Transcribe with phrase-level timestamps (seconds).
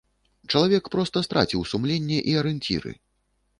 [0.53, 2.91] Чалавек проста страціў сумленне і арыенціры.